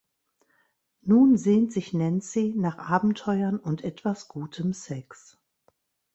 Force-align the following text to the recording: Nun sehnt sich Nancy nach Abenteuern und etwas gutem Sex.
Nun 1.03 1.37
sehnt 1.37 1.71
sich 1.71 1.93
Nancy 1.93 2.55
nach 2.57 2.79
Abenteuern 2.79 3.59
und 3.59 3.83
etwas 3.83 4.27
gutem 4.29 4.73
Sex. 4.73 5.37